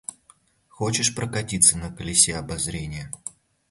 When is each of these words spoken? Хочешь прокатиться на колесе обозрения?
Хочешь 0.67 1.13
прокатиться 1.13 1.77
на 1.77 1.93
колесе 1.93 2.35
обозрения? 2.35 3.11